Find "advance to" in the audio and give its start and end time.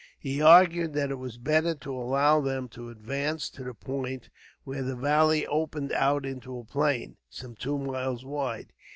2.89-3.63